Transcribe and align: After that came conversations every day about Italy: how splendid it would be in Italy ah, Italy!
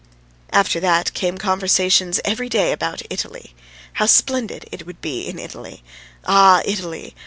After 0.51 0.79
that 0.79 1.13
came 1.13 1.37
conversations 1.37 2.19
every 2.25 2.49
day 2.49 2.71
about 2.71 3.03
Italy: 3.11 3.53
how 3.93 4.07
splendid 4.07 4.67
it 4.71 4.87
would 4.87 4.99
be 4.99 5.27
in 5.27 5.37
Italy 5.37 5.83
ah, 6.25 6.63
Italy! 6.65 7.13